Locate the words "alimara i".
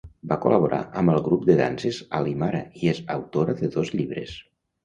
2.21-2.91